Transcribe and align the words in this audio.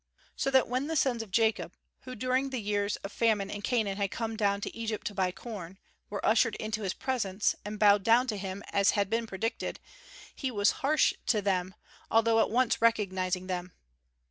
So 0.35 0.49
that 0.49 0.67
when 0.67 0.87
the 0.87 0.95
sons 0.95 1.21
of 1.21 1.29
Jacob, 1.29 1.73
who 2.05 2.15
during 2.15 2.49
the 2.49 2.57
years 2.59 2.95
of 3.03 3.11
famine 3.11 3.51
in 3.51 3.61
Canaan 3.61 3.97
had 3.97 4.09
come 4.09 4.35
down 4.35 4.59
to 4.61 4.75
Egypt 4.75 5.05
to 5.05 5.13
buy 5.13 5.31
corn, 5.31 5.77
were 6.09 6.25
ushered 6.25 6.55
into 6.55 6.81
his 6.81 6.95
presence, 6.95 7.53
and 7.63 7.77
bowed 7.77 8.01
down 8.01 8.25
to 8.25 8.37
him, 8.37 8.63
as 8.73 8.89
had 8.97 9.11
been 9.11 9.27
predicted, 9.27 9.79
he 10.33 10.49
was 10.49 10.71
harsh 10.81 11.13
to 11.27 11.39
them, 11.39 11.75
although 12.09 12.39
at 12.39 12.49
once 12.49 12.81
recognizing 12.81 13.45
them. 13.45 13.73